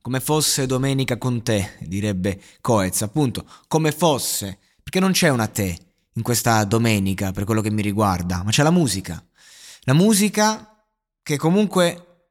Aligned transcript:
come 0.00 0.20
fosse 0.20 0.66
domenica 0.66 1.18
con 1.18 1.42
te, 1.42 1.76
direbbe 1.80 2.40
Coez, 2.60 3.02
appunto, 3.02 3.44
come 3.66 3.92
fosse, 3.92 4.58
perché 4.82 5.00
non 5.00 5.12
c'è 5.12 5.28
una 5.28 5.46
te 5.46 5.76
in 6.14 6.22
questa 6.22 6.64
domenica 6.64 7.32
per 7.32 7.44
quello 7.44 7.60
che 7.60 7.70
mi 7.70 7.82
riguarda, 7.82 8.42
ma 8.42 8.50
c'è 8.50 8.62
la 8.62 8.70
musica. 8.70 9.22
La 9.82 9.94
musica 9.94 10.84
che 11.22 11.36
comunque 11.36 12.30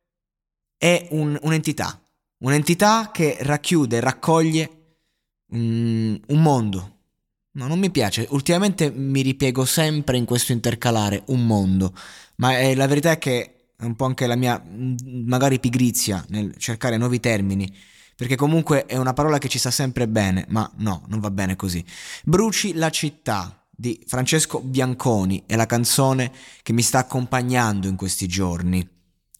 è 0.78 1.08
un, 1.12 1.38
un'entità, 1.42 2.02
un'entità 2.40 3.12
che 3.12 3.38
racchiude, 3.40 4.00
raccoglie 4.00 4.98
um, 5.52 6.20
un 6.28 6.42
mondo. 6.42 6.95
No, 7.52 7.68
non 7.68 7.80
mi 7.80 7.90
piace, 7.90 8.28
ultimamente 8.30 8.92
mi 8.92 9.22
ripiego 9.22 9.66
sempre 9.66 10.18
in 10.18 10.26
questo 10.26 10.52
intercalare 10.52 11.23
un 11.28 11.45
mondo, 11.45 11.92
ma 12.36 12.60
eh, 12.60 12.76
la 12.76 12.86
verità 12.86 13.12
è 13.12 13.18
che 13.18 13.57
è 13.80 13.83
un 13.86 13.95
po' 13.95 14.06
anche 14.06 14.25
la 14.25 14.36
mia 14.36 14.59
magari 15.03 15.59
pigrizia 15.59 16.25
nel 16.30 16.56
cercare 16.58 16.97
nuovi 16.97 17.20
termini, 17.20 17.72
perché 18.16 18.36
comunque 18.36 18.88
è 18.88 18.97
una 18.97 19.14
parola 19.14 19.38
che 19.38 19.47
ci 19.47 19.59
sta 19.59 19.70
sempre 19.70 20.08
bene, 20.08 20.45
ma 20.50 20.70
no, 20.78 21.03
non 21.09 21.20
va 21.20 21.30
bene 21.30 21.56
così. 21.56 21.86
Bruci 22.23 22.73
la 22.73 22.89
città 22.89 23.64
di 23.70 24.03
Francesco 24.08 24.59
Bianconi 24.61 25.44
è 25.45 25.55
la 25.55 25.67
canzone 25.67 26.31
che 26.64 26.73
mi 26.73 26.81
sta 26.81 26.98
accompagnando 26.98 27.88
in 27.88 27.95
questi 27.95 28.28
giorni. 28.28 28.86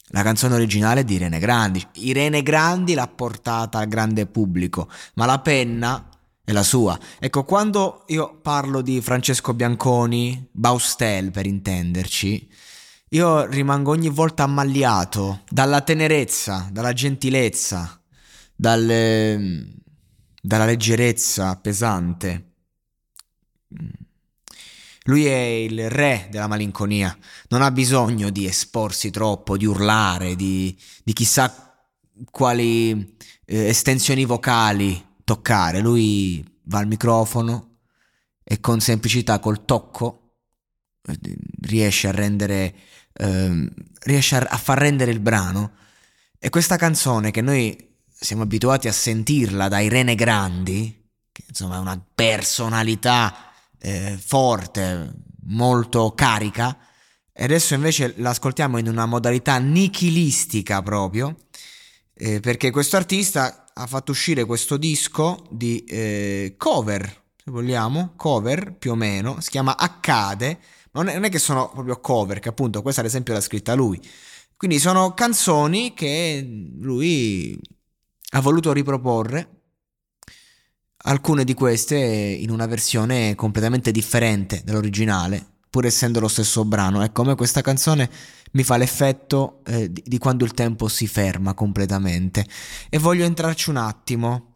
La 0.10 0.22
canzone 0.22 0.54
originale 0.54 1.02
è 1.02 1.04
di 1.04 1.16
Irene 1.16 1.40
Grandi. 1.40 1.84
Irene 1.94 2.44
Grandi 2.44 2.94
l'ha 2.94 3.08
portata 3.08 3.80
al 3.80 3.88
grande 3.88 4.28
pubblico, 4.28 4.88
ma 5.16 5.26
la 5.26 5.40
penna 5.40 6.10
è 6.44 6.52
la 6.52 6.64
sua. 6.64 6.98
Ecco, 7.18 7.44
quando 7.44 8.04
io 8.08 8.40
parlo 8.40 8.82
di 8.82 9.02
Francesco 9.02 9.56
Bianconi, 9.56 10.48
Baustel 10.52 11.32
per 11.32 11.48
intenderci, 11.48 12.48
io 13.10 13.46
rimango 13.46 13.92
ogni 13.92 14.10
volta 14.10 14.44
ammagliato 14.44 15.44
dalla 15.50 15.82
tenerezza, 15.82 16.68
dalla 16.72 16.92
gentilezza, 16.92 18.02
dalle, 18.54 19.76
dalla 20.42 20.66
leggerezza 20.66 21.56
pesante. 21.56 22.52
Lui 25.04 25.26
è 25.26 25.38
il 25.38 25.90
re 25.90 26.28
della 26.30 26.48
malinconia, 26.48 27.18
non 27.48 27.62
ha 27.62 27.72
bisogno 27.72 28.30
di 28.30 28.46
esporsi 28.46 29.10
troppo, 29.10 29.56
di 29.56 29.66
urlare, 29.66 30.36
di, 30.36 30.78
di 31.02 31.14
chissà 31.14 31.82
quali 32.30 33.16
eh, 33.46 33.68
estensioni 33.68 34.26
vocali 34.26 35.02
toccare. 35.24 35.80
Lui 35.80 36.44
va 36.64 36.80
al 36.80 36.88
microfono 36.88 37.78
e 38.44 38.60
con 38.60 38.82
semplicità, 38.82 39.40
col 39.40 39.64
tocco, 39.64 40.27
riesce 41.62 42.08
a 42.08 42.12
rendere 42.12 42.74
ehm, 43.18 43.70
riesce 44.02 44.36
a, 44.36 44.48
a 44.50 44.58
far 44.58 44.78
rendere 44.78 45.12
il 45.12 45.20
brano. 45.20 45.74
E 46.40 46.50
questa 46.50 46.78
canzone 46.78 47.32
che 47.32 47.42
noi 47.42 47.96
siamo 48.08 48.44
abituati 48.44 48.88
a 48.88 48.94
sentirla 48.94 49.68
da 49.68 49.80
Irene 49.80 50.16
Grandi, 50.16 51.10
che 51.32 51.44
insomma 51.48 51.78
è 51.78 51.80
una 51.80 52.02
personalità 52.16 53.52
eh, 53.80 54.18
forte, 54.24 55.14
molto 55.46 56.14
carica, 56.14 56.78
e 57.34 57.44
adesso 57.44 57.74
invece 57.74 58.14
l'ascoltiamo 58.18 58.78
in 58.78 58.88
una 58.88 59.06
modalità 59.06 59.58
nichilistica 59.58 60.82
proprio, 60.82 61.36
eh, 62.14 62.40
perché 62.40 62.72
questo 62.72 62.98
artista 62.98 63.66
ha 63.74 63.86
fatto 63.86 64.12
uscire 64.12 64.46
questo 64.46 64.78
disco 64.78 65.46
di 65.52 65.84
eh, 65.84 66.56
cover, 66.58 67.04
se 67.36 67.52
vogliamo, 67.52 68.14
cover 68.16 68.74
più 68.74 68.92
o 68.92 68.96
meno, 68.96 69.40
si 69.40 69.52
chiama 69.52 69.78
Accade, 69.78 70.60
non 70.98 71.08
è, 71.10 71.14
non 71.14 71.24
è 71.26 71.30
che 71.30 71.40
sono 71.40 71.70
proprio 71.70 72.00
cover, 72.00 72.40
che 72.40 72.50
appunto 72.50 72.82
questa 72.82 73.02
ad 73.02 73.08
esempio 73.08 73.34
l'ha 73.34 73.42
scritta 73.42 73.74
lui. 73.74 74.02
Quindi 74.56 74.80
sono 74.80 75.14
canzoni 75.14 75.94
che 75.94 76.72
lui 76.80 77.60
ha 78.32 78.42
voluto 78.42 78.74
riproporre, 78.74 79.52
alcune 81.04 81.44
di 81.44 81.54
queste 81.54 81.98
in 81.98 82.50
una 82.50 82.66
versione 82.66 83.36
completamente 83.36 83.92
differente 83.92 84.62
dall'originale, 84.66 85.46
pur 85.70 85.86
essendo 85.86 86.20
lo 86.20 86.28
stesso 86.28 86.66
brano. 86.66 87.04
Ecco, 87.04 87.22
a 87.22 87.26
me 87.26 87.36
questa 87.36 87.62
canzone 87.62 88.10
mi 88.54 88.64
fa 88.64 88.78
l'effetto 88.78 89.62
eh, 89.66 89.92
di, 89.92 90.02
di 90.06 90.18
quando 90.18 90.44
il 90.44 90.54
tempo 90.54 90.88
si 90.88 91.08
ferma 91.08 91.54
completamente. 91.54 92.46
E 92.90 92.98
voglio 92.98 93.26
entrarci 93.26 93.70
un 93.70 93.78
attimo. 93.78 94.56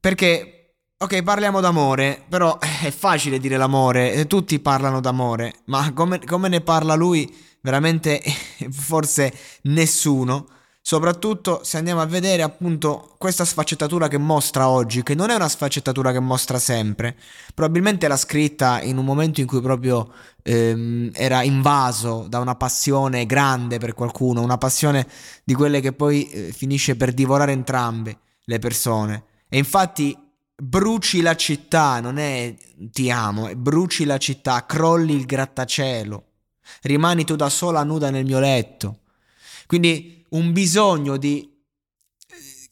Perché 0.00 0.57
Ok, 1.00 1.22
parliamo 1.22 1.60
d'amore, 1.60 2.24
però 2.28 2.58
eh, 2.60 2.88
è 2.88 2.90
facile 2.90 3.38
dire 3.38 3.56
l'amore, 3.56 4.14
eh, 4.14 4.26
tutti 4.26 4.58
parlano 4.58 4.98
d'amore, 4.98 5.60
ma 5.66 5.92
come, 5.92 6.18
come 6.18 6.48
ne 6.48 6.60
parla 6.60 6.96
lui? 6.96 7.32
Veramente 7.60 8.20
forse 8.70 9.32
nessuno. 9.62 10.48
Soprattutto 10.80 11.60
se 11.62 11.76
andiamo 11.76 12.00
a 12.00 12.06
vedere 12.06 12.42
appunto 12.42 13.14
questa 13.16 13.44
sfaccettatura 13.44 14.08
che 14.08 14.18
mostra 14.18 14.68
oggi, 14.68 15.04
che 15.04 15.14
non 15.14 15.30
è 15.30 15.36
una 15.36 15.48
sfaccettatura 15.48 16.10
che 16.10 16.18
mostra 16.18 16.58
sempre, 16.58 17.16
probabilmente 17.54 18.08
l'ha 18.08 18.16
scritta 18.16 18.82
in 18.82 18.96
un 18.96 19.04
momento 19.04 19.40
in 19.40 19.46
cui 19.46 19.60
proprio 19.60 20.12
ehm, 20.42 21.10
era 21.14 21.44
invaso 21.44 22.26
da 22.28 22.40
una 22.40 22.56
passione 22.56 23.24
grande 23.24 23.78
per 23.78 23.94
qualcuno, 23.94 24.42
una 24.42 24.58
passione 24.58 25.06
di 25.44 25.54
quelle 25.54 25.80
che 25.80 25.92
poi 25.92 26.28
eh, 26.28 26.52
finisce 26.52 26.96
per 26.96 27.12
divorare 27.12 27.52
entrambe 27.52 28.18
le 28.46 28.58
persone. 28.58 29.22
E 29.48 29.58
infatti 29.58 30.26
bruci 30.60 31.20
la 31.20 31.36
città, 31.36 32.00
non 32.00 32.18
è 32.18 32.54
ti 32.90 33.10
amo, 33.10 33.48
è 33.48 33.54
bruci 33.54 34.04
la 34.04 34.18
città, 34.18 34.66
crolli 34.66 35.14
il 35.14 35.24
grattacielo, 35.24 36.24
rimani 36.82 37.24
tu 37.24 37.36
da 37.36 37.48
sola 37.48 37.84
nuda 37.84 38.10
nel 38.10 38.24
mio 38.24 38.40
letto. 38.40 39.00
Quindi 39.66 40.24
un 40.30 40.52
bisogno 40.52 41.16
di 41.16 41.56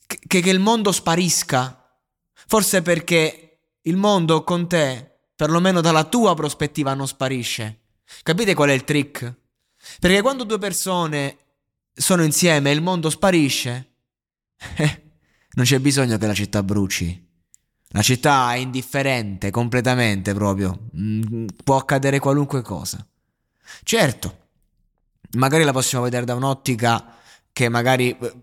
che, 0.07 0.41
che 0.41 0.51
il 0.51 0.59
mondo 0.59 0.93
sparisca, 0.93 2.01
forse 2.47 2.83
perché 2.83 3.59
il 3.83 3.97
mondo 3.97 4.43
con 4.45 4.69
te, 4.69 5.19
perlomeno 5.35 5.81
dalla 5.81 6.05
tua 6.05 6.35
prospettiva, 6.35 6.95
non 6.95 7.07
sparisce. 7.07 7.81
Capite 8.23 8.55
qual 8.55 8.71
è 8.71 8.73
il 8.73 8.85
trick? 8.85 9.35
Perché 10.01 10.23
quando 10.23 10.45
due 10.45 10.59
persone 10.59 11.39
sono 11.93 12.25
insieme 12.25 12.71
e 12.71 12.75
il 12.75 12.83
mondo 12.83 13.11
sparisce, 13.11 13.95
eh, 14.77 15.03
non 15.53 15.65
c'è 15.65 15.79
bisogno 15.79 16.17
che 16.19 16.27
la 16.27 16.35
città 16.35 16.63
bruci. 16.63 17.26
La 17.97 18.03
città 18.03 18.53
è 18.53 18.59
indifferente 18.59 19.51
completamente 19.51 20.35
proprio, 20.35 20.81
mm, 20.95 21.47
può 21.65 21.77
accadere 21.77 22.19
qualunque 22.19 22.61
cosa. 22.61 23.05
Certo, 23.83 24.37
magari 25.33 25.65
la 25.65 25.73
possiamo 25.73 26.05
vedere 26.05 26.27
da 26.27 26.35
un'ottica 26.35 27.15
che 27.51 27.71
magari 27.71 28.11
eh, 28.11 28.35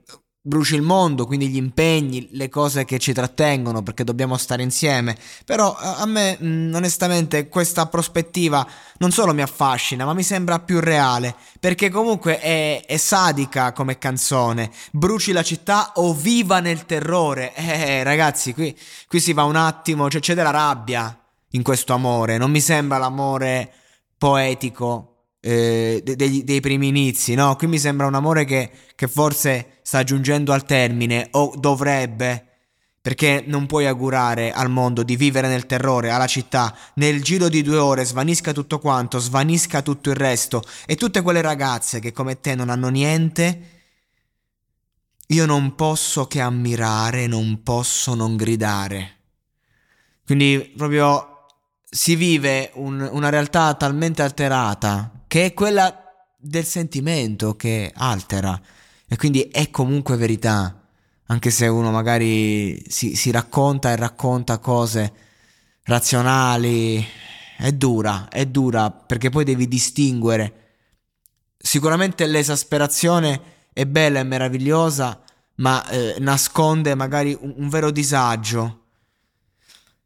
bruci 0.46 0.76
il 0.76 0.82
mondo, 0.82 1.26
quindi 1.26 1.48
gli 1.48 1.56
impegni, 1.56 2.28
le 2.32 2.50
cose 2.50 2.84
che 2.84 3.00
ci 3.00 3.14
trattengono 3.14 3.82
perché 3.82 4.04
dobbiamo 4.04 4.36
stare 4.36 4.62
insieme. 4.62 5.18
Però 5.46 5.74
a 5.74 6.06
me 6.06 6.38
mh, 6.38 6.74
onestamente 6.76 7.48
questa 7.48 7.88
prospettiva 7.88 8.68
non 8.98 9.12
solo 9.12 9.34
mi 9.34 9.42
affascina, 9.42 10.04
ma 10.04 10.14
mi 10.14 10.22
sembra 10.24 10.60
più 10.60 10.82
reale, 10.82 11.34
perché 11.62 11.90
comunque 11.90 12.40
è, 12.40 12.84
è 12.86 12.98
sadica 12.98 13.72
come 13.72 13.98
canzone. 13.98 14.70
Bruci 14.92 15.32
la 15.32 15.44
città 15.44 15.94
o 15.96 16.14
viva 16.14 16.60
nel 16.60 16.86
terrore. 16.86 17.56
Eh 17.56 18.04
ragazzi, 18.04 18.54
qui, 18.54 18.78
qui 19.08 19.22
si 19.22 19.32
va 19.32 19.44
un 19.44 19.56
attimo, 19.56 20.10
cioè 20.10 20.20
c'è 20.20 20.34
della 20.34 20.52
rabbia 20.52 21.18
in 21.52 21.64
questo 21.64 21.94
amore, 21.94 22.38
non 22.38 22.52
mi 22.52 22.60
sembra 22.60 22.98
l'amore 22.98 23.72
poetico 24.18 25.13
eh, 25.46 26.02
dei, 26.02 26.46
dei, 26.46 26.62
primi 26.62 26.88
inizi, 26.88 27.34
no? 27.34 27.58
Qui 27.58 27.68
mi 27.68 27.78
sembra 27.78 28.08
un 28.08 28.16
amore 28.16 28.46
che, 28.46 28.72
che 28.96 29.10
forse 29.10 29.80
sta 29.82 30.02
giungendo 30.02 30.54
al 30.54 30.64
termine 30.64 31.28
o 31.32 31.54
dovrebbe, 31.58 32.48
perché 33.02 33.44
non 33.46 33.66
puoi 33.66 33.86
augurare 33.86 34.54
al 34.54 34.70
mondo 34.70 35.04
di 35.04 35.18
vivere 35.18 35.50
nel 35.50 35.66
terrore, 35.66 36.12
alla 36.12 36.28
città, 36.28 36.74
nel 36.94 37.22
giro 37.22 37.50
di 37.50 37.62
due 37.62 37.76
ore 37.76 38.06
svanisca 38.06 38.54
tutto 38.54 38.80
quanto, 38.80 39.20
svanisca 39.20 39.82
tutto 39.82 40.12
il 40.12 40.16
resto 40.16 40.64
e 40.86 40.96
tutte 40.96 41.22
quelle 41.22 41.42
ragazze 41.42 42.00
che 42.00 42.14
come 42.14 42.40
te 42.40 42.56
non 42.56 42.70
hanno 42.70 42.88
niente. 42.88 43.72
Io 45.28 45.46
non 45.46 45.76
posso 45.76 46.26
che 46.26 46.40
ammirare, 46.40 47.28
non 47.28 47.64
posso 47.64 48.16
non 48.16 48.38
gridare. 48.38 49.18
Quindi 50.26 50.72
proprio 50.78 51.48
si 51.90 52.16
vive 52.16 52.72
un, 52.76 53.06
una 53.12 53.28
realtà 53.28 53.74
talmente 53.74 54.22
alterata 54.22 55.13
che 55.34 55.46
è 55.46 55.54
quella 55.56 56.30
del 56.38 56.64
sentimento 56.64 57.56
che 57.56 57.92
altera 57.96 58.62
e 59.08 59.16
quindi 59.16 59.42
è 59.42 59.72
comunque 59.72 60.16
verità, 60.16 60.88
anche 61.26 61.50
se 61.50 61.66
uno 61.66 61.90
magari 61.90 62.88
si, 62.88 63.16
si 63.16 63.32
racconta 63.32 63.92
e 63.92 63.96
racconta 63.96 64.60
cose 64.60 65.12
razionali, 65.86 67.04
è 67.58 67.72
dura, 67.72 68.28
è 68.30 68.46
dura 68.46 68.92
perché 68.92 69.32
poi 69.32 69.44
devi 69.44 69.68
distinguere. 69.68 70.76
Sicuramente 71.58 72.28
l'esasperazione 72.28 73.42
è 73.74 73.88
bella 73.88 74.20
e 74.20 74.24
meravigliosa, 74.26 75.20
ma 75.56 75.84
eh, 75.90 76.18
nasconde 76.20 76.94
magari 76.94 77.36
un, 77.42 77.56
un 77.58 77.70
vero 77.70 77.90
disagio. 77.90 78.82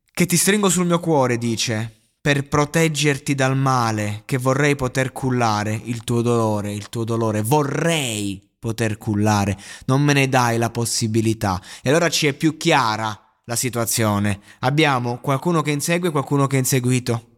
Che 0.09 0.25
ti 0.25 0.37
stringo 0.37 0.69
sul 0.69 0.85
mio 0.85 1.01
cuore, 1.01 1.37
dice 1.37 1.96
per 2.27 2.45
proteggerti 2.45 3.35
dal 3.35 3.55
male 3.55 4.23
che 4.25 4.37
vorrei 4.37 4.75
poter 4.75 5.13
cullare 5.13 5.79
il 5.85 6.03
tuo 6.03 6.21
dolore, 6.21 6.73
il 6.73 6.89
tuo 6.89 7.05
dolore, 7.05 7.41
vorrei 7.41 8.49
poter 8.59 8.97
cullare, 8.97 9.57
non 9.85 10.01
me 10.01 10.11
ne 10.11 10.27
dai 10.27 10.57
la 10.57 10.69
possibilità. 10.69 11.61
E 11.81 11.87
allora 11.87 12.09
ci 12.09 12.27
è 12.27 12.33
più 12.33 12.57
chiara 12.57 13.17
la 13.45 13.55
situazione. 13.55 14.41
Abbiamo 14.59 15.19
qualcuno 15.21 15.61
che 15.61 15.71
insegue 15.71 16.09
e 16.09 16.11
qualcuno 16.11 16.47
che 16.47 16.57
è 16.57 16.59
inseguito. 16.59 17.37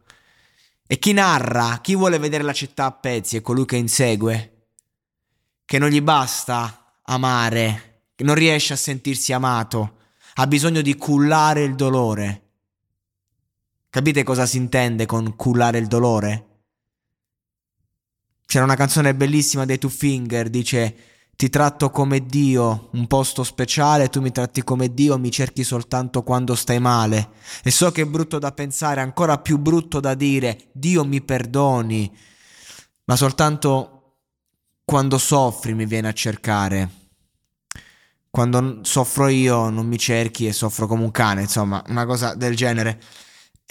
E 0.87 0.97
chi 0.97 1.13
narra, 1.13 1.81
chi 1.83 1.93
vuole 1.93 2.17
vedere 2.17 2.41
la 2.41 2.51
città 2.51 2.85
a 2.85 2.91
pezzi 2.91 3.37
è 3.37 3.41
colui 3.41 3.65
che 3.65 3.75
insegue, 3.75 4.69
che 5.65 5.77
non 5.77 5.89
gli 5.89 6.01
basta 6.01 6.95
amare, 7.03 8.05
che 8.15 8.23
non 8.23 8.33
riesce 8.33 8.73
a 8.73 8.75
sentirsi 8.75 9.33
amato, 9.33 9.97
ha 10.33 10.47
bisogno 10.47 10.81
di 10.81 10.95
cullare 10.95 11.61
il 11.61 11.75
dolore 11.75 12.48
Capite 13.91 14.21
cosa 14.23 14.45
si 14.45 14.57
intende 14.57 15.07
con 15.07 15.35
cullare 15.35 15.79
il 15.79 15.87
dolore? 15.87 16.45
C'era 18.45 18.63
una 18.63 18.75
canzone 18.75 19.15
bellissima 19.15 19.65
dei 19.65 19.79
Two 19.79 19.89
Finger, 19.89 20.47
dice 20.51 20.95
ti 21.35 21.49
tratto 21.49 21.89
come 21.89 22.23
Dio, 22.23 22.89
un 22.91 23.07
posto 23.07 23.43
speciale, 23.43 24.09
tu 24.09 24.21
mi 24.21 24.31
tratti 24.31 24.63
come 24.63 24.93
Dio, 24.93 25.17
mi 25.17 25.31
cerchi 25.31 25.63
soltanto 25.63 26.21
quando 26.21 26.53
stai 26.53 26.79
male. 26.79 27.29
E 27.63 27.71
so 27.71 27.91
che 27.91 28.03
è 28.03 28.05
brutto 28.05 28.37
da 28.37 28.51
pensare, 28.51 29.01
ancora 29.01 29.39
più 29.39 29.57
brutto 29.57 29.99
da 29.99 30.13
dire, 30.13 30.69
Dio 30.71 31.03
mi 31.03 31.21
perdoni, 31.21 32.15
ma 33.05 33.15
soltanto 33.15 34.17
quando 34.83 35.17
soffri 35.17 35.73
mi 35.73 35.87
viene 35.87 36.09
a 36.09 36.13
cercare. 36.13 36.89
Quando 38.29 38.81
soffro 38.83 39.29
io 39.29 39.69
non 39.69 39.87
mi 39.87 39.97
cerchi 39.97 40.45
e 40.45 40.53
soffro 40.53 40.85
come 40.85 41.03
un 41.03 41.11
cane, 41.11 41.41
insomma, 41.41 41.81
una 41.87 42.05
cosa 42.05 42.35
del 42.35 42.55
genere. 42.55 43.01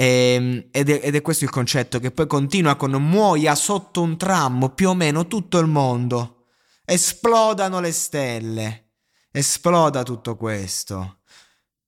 Ehm, 0.01 0.69
ed, 0.71 0.91
è, 0.91 1.01
ed, 1.03 1.17
è, 1.17 1.23
questo 1.23 1.43
il 1.43 1.51
concetto 1.51 1.99
che 1.99 2.13
poi 2.13 2.29
continua 2.29 2.77
con 2.77 2.93
muoia 2.93 3.57
sotto 3.57 4.01
un 4.01 4.17
tram 4.17 4.71
più 4.73 4.91
o 4.91 4.95
meno 4.95 5.27
tutto 5.27 5.59
il 5.59 5.67
mondo. 5.67 6.45
Esplodano 6.85 7.81
le 7.81 7.91
stelle. 7.91 8.91
Esploda 9.33 10.05
tutto 10.05 10.37
questo. 10.37 11.23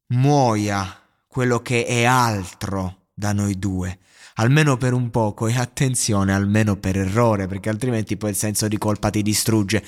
Muoia 0.09 1.01
quello 1.29 1.61
che 1.61 1.87
è 1.87 2.03
altro 2.03 3.11
da 3.15 3.33
noi 3.33 3.57
due. 3.61 4.01
Almeno 4.35 4.77
per 4.77 4.93
un 4.93 5.11
poco 5.11 5.47
e 5.47 5.57
attenzione, 5.57 6.35
almeno 6.35 6.77
per 6.77 6.97
errore, 6.97 7.47
perché 7.47 7.69
altrimenti 7.69 8.17
poi 8.17 8.31
il 8.31 8.37
senso 8.37 8.67
di 8.67 8.77
colpa 8.77 9.11
ti 9.11 9.23
distrugge. 9.23 9.85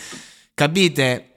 Capite? 0.54 1.28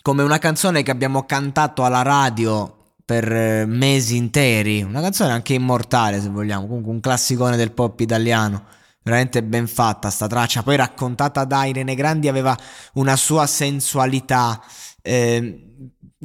Come 0.00 0.22
una 0.22 0.38
canzone 0.38 0.84
che 0.84 0.92
abbiamo 0.92 1.26
cantato 1.26 1.84
alla 1.84 2.02
radio 2.02 2.81
per 3.04 3.30
eh, 3.32 3.66
mesi 3.66 4.16
interi. 4.16 4.82
Una 4.82 5.00
canzone 5.00 5.32
anche 5.32 5.54
immortale, 5.54 6.20
se 6.20 6.28
vogliamo. 6.28 6.66
Comunque 6.66 6.92
un 6.92 7.00
classicone 7.00 7.56
del 7.56 7.72
pop 7.72 7.98
italiano. 8.00 8.64
Veramente 9.02 9.42
ben 9.42 9.66
fatta 9.66 10.10
sta 10.10 10.26
traccia. 10.26 10.62
Poi 10.62 10.76
raccontata 10.76 11.44
da 11.44 11.64
Irene 11.64 11.94
Grandi 11.94 12.28
aveva 12.28 12.56
una 12.94 13.16
sua 13.16 13.46
sensualità. 13.46 14.62
Eh, 15.02 15.68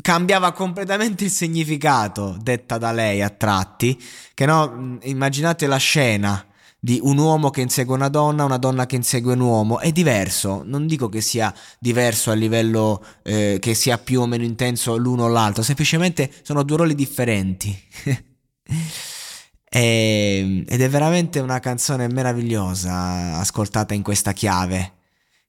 cambiava 0.02 0.52
completamente 0.52 1.24
il 1.24 1.32
significato, 1.32 2.38
detta 2.42 2.78
da 2.78 2.92
lei 2.92 3.22
a 3.22 3.30
tratti. 3.30 4.02
Che 4.34 4.46
no, 4.46 5.00
immaginate 5.02 5.68
la 5.68 5.78
scena 5.78 6.47
di 6.80 7.00
un 7.02 7.18
uomo 7.18 7.50
che 7.50 7.62
insegue 7.62 7.96
una 7.96 8.10
donna, 8.10 8.44
una 8.44 8.58
donna 8.58 8.86
che 8.86 8.96
insegue 8.96 9.34
un 9.34 9.40
uomo, 9.40 9.80
è 9.80 9.92
diverso, 9.92 10.62
non 10.64 10.86
dico 10.86 11.10
che 11.10 11.22
sia 11.22 11.54
diverso 11.80 12.32
a 12.32 12.36
livello 12.36 13.04
eh, 13.24 13.58
che 13.60 13.74
sia 13.74 13.98
più 13.98 14.22
o 14.22 14.28
meno 14.28 14.44
intenso 14.44 14.96
l'uno 14.96 15.24
o 15.24 15.28
l'altro, 15.28 15.64
semplicemente 15.64 16.32
sono 16.44 16.64
due 16.64 16.78
ruoli 16.78 16.96
differenti. 16.96 17.78
e, 18.04 18.24
ehm, 19.70 20.64
ed 20.68 20.82
è 20.82 20.90
veramente 20.90 21.40
una 21.40 21.60
canzone 21.60 22.08
meravigliosa 22.08 23.38
ascoltata 23.38 23.94
in 23.94 24.04
questa 24.04 24.34
chiave, 24.34 24.94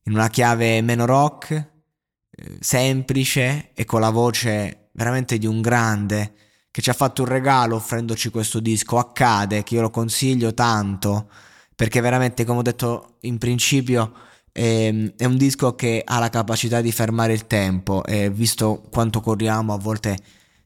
in 0.05 0.15
una 0.15 0.29
chiave 0.31 0.81
meno 0.81 1.05
rock, 1.05 1.51
eh, 1.51 2.57
semplice 2.61 3.71
e 3.75 3.85
con 3.85 4.01
la 4.01 4.11
voce 4.11 4.89
veramente 4.93 5.39
di 5.39 5.47
un 5.47 5.61
grande 5.61 6.33
che 6.71 6.83
ci 6.83 6.91
ha 6.91 6.95
fatto 6.95 7.23
un 7.23 7.29
regalo 7.29 7.77
offrendoci 7.77 8.31
questo 8.31 8.61
disco, 8.61 8.99
accade, 8.99 9.63
che 9.63 9.75
io 9.75 9.81
lo 9.81 9.91
consiglio 9.91 10.55
tanto, 10.55 11.29
perché 11.75 12.01
veramente, 12.01 12.45
come 12.45 12.59
ho 12.61 12.63
detto 12.63 13.17
in 13.21 13.39
principio, 13.39 14.13
è, 14.53 14.87
ehm, 14.87 15.13
è 15.17 15.25
un 15.25 15.37
disco 15.37 15.75
che 15.75 16.03
ha 16.05 16.19
la 16.19 16.31
capacità 16.31 16.81
di 16.81 16.93
fermare 16.93 17.33
il 17.33 17.47
tempo 17.47 18.05
e 18.05 18.31
visto 18.31 18.83
quanto 18.91 19.21
corriamo, 19.21 19.73
a 19.73 19.79
volte 19.79 20.19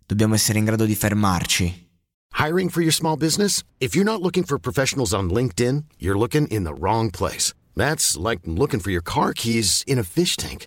dobbiamo 0.06 0.34
essere 0.34 0.58
in 0.58 0.64
grado 0.64 0.84
di 0.84 0.94
fermarci. 0.94 1.90
Hiring 2.38 2.70
for 2.70 2.82
your 2.82 2.92
small 2.92 3.16
business? 3.16 3.62
If 3.78 3.94
you're 3.94 4.10
not 4.10 4.20
looking 4.22 4.44
for 4.44 4.58
professionals 4.58 5.12
on 5.12 5.28
LinkedIn, 5.28 5.84
you're 5.98 6.18
looking 6.18 6.46
in 6.50 6.64
the 6.64 6.72
wrong 6.72 7.10
place. 7.10 7.54
That's 7.76 8.16
like 8.16 8.40
looking 8.44 8.80
for 8.80 8.90
your 8.90 9.02
car 9.02 9.32
keys 9.32 9.82
in 9.86 9.98
a 9.98 10.02
fish 10.02 10.36
tank. 10.36 10.66